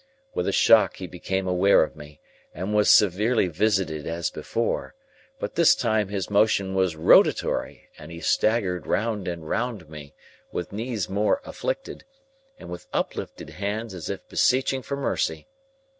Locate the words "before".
4.31-4.95